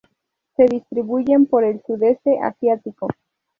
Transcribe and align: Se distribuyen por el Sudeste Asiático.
Se 0.55 0.65
distribuyen 0.65 1.45
por 1.45 1.63
el 1.63 1.79
Sudeste 1.83 2.39
Asiático. 2.41 3.07